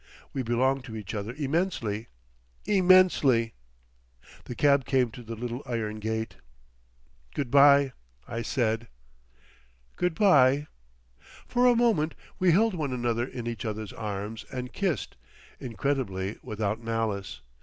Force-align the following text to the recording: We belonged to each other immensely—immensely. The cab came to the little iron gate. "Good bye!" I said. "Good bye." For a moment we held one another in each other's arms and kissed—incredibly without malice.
We 0.33 0.41
belonged 0.41 0.83
to 0.85 0.95
each 0.95 1.13
other 1.13 1.31
immensely—immensely. 1.37 3.53
The 4.45 4.55
cab 4.55 4.83
came 4.85 5.11
to 5.11 5.21
the 5.21 5.35
little 5.35 5.61
iron 5.67 5.99
gate. 5.99 6.37
"Good 7.35 7.51
bye!" 7.51 7.93
I 8.27 8.41
said. 8.41 8.87
"Good 9.97 10.15
bye." 10.15 10.65
For 11.47 11.67
a 11.67 11.75
moment 11.75 12.15
we 12.39 12.51
held 12.51 12.73
one 12.73 12.93
another 12.93 13.25
in 13.27 13.45
each 13.45 13.63
other's 13.63 13.93
arms 13.93 14.43
and 14.51 14.73
kissed—incredibly 14.73 16.39
without 16.41 16.81
malice. 16.81 17.41